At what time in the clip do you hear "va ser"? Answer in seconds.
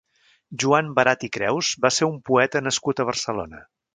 1.85-2.09